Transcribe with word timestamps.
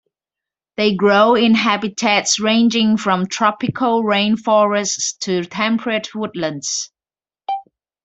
They 0.77 0.95
grow 0.95 1.35
in 1.35 1.53
habitats 1.53 2.39
ranging 2.39 2.97
from 2.97 3.27
tropical 3.27 4.01
rain 4.03 4.35
forests 4.35 5.13
to 5.19 5.43
temperate 5.45 6.15
woodlands. 6.15 6.89